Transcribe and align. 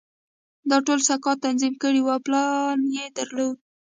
دا 0.69 0.77
ټول 0.87 0.99
سکاټ 1.09 1.37
تنظیم 1.45 1.73
کړي 1.83 1.99
وو 2.01 2.11
او 2.15 2.19
پلان 2.25 2.79
یې 2.97 3.05
درلود 3.17 3.55